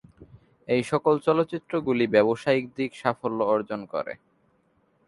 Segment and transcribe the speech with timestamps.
[0.67, 4.13] এই সকল চলচ্চিত্রগুলি ব্যবসায়িক দিক সাফল্য অর্জন করে।